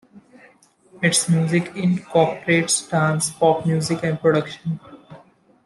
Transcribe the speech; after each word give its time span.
Its 1.03 1.29
music 1.29 1.75
incorporates 1.75 2.87
dance-pop 2.89 3.63
music 3.67 4.01
and 4.01 4.19
production. 4.19 4.79